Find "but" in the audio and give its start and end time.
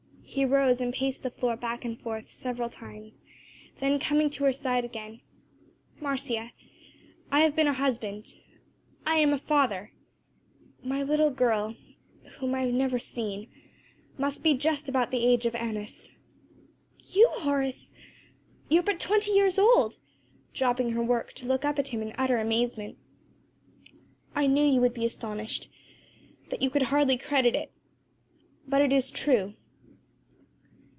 18.83-19.01, 28.65-28.81